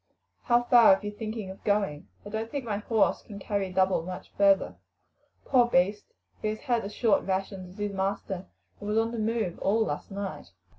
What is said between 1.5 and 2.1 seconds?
of going?